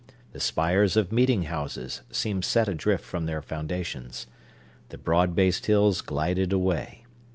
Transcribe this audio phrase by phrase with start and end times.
[0.31, 4.25] The spires of meeting houses seemed set adrift from their foundations;
[4.89, 7.05] the broad based hills glided away.